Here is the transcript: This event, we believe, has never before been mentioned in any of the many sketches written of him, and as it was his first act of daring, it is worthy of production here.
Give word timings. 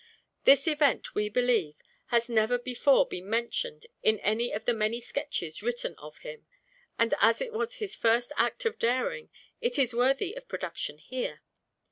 This 0.45 0.67
event, 0.67 1.13
we 1.13 1.29
believe, 1.29 1.75
has 2.07 2.27
never 2.27 2.57
before 2.57 3.05
been 3.07 3.29
mentioned 3.29 3.85
in 4.01 4.17
any 4.21 4.51
of 4.51 4.65
the 4.65 4.73
many 4.73 4.99
sketches 4.99 5.61
written 5.61 5.93
of 5.99 6.17
him, 6.25 6.47
and 6.97 7.13
as 7.21 7.39
it 7.39 7.53
was 7.53 7.75
his 7.75 7.95
first 7.95 8.31
act 8.35 8.65
of 8.65 8.79
daring, 8.79 9.29
it 9.61 9.77
is 9.77 9.93
worthy 9.93 10.33
of 10.35 10.47
production 10.47 10.97
here. 10.97 11.43